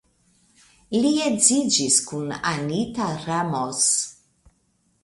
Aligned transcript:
Li 1.03 1.11
edziĝis 1.25 1.99
kun 2.09 2.35
Anita 2.55 3.13
Ramos. 3.29 3.87